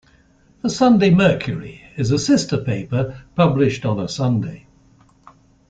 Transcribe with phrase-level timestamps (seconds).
[0.63, 4.65] The "Sunday Mercury" is a sister paper published on a Sunday.